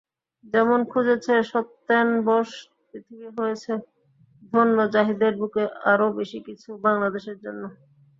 যেমন 0.43 0.79
খুঁজেছে 0.91 1.33
সত্যেন 1.51 2.07
বোস, 2.25 2.49
পৃথিবী 2.87 3.27
হয়েছে 3.37 3.73
ধন্যজাহিদের 4.53 5.33
বুকে 5.39 5.63
আরও 5.91 6.07
বেশি 6.17 6.39
কিছু 6.47 6.69
বাংলাদেশের 6.85 7.37
জন্য। 7.43 7.63